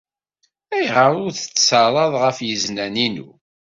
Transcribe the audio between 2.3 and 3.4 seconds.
yiznan-inu?